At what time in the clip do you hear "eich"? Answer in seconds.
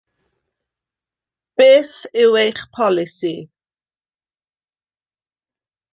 2.43-2.61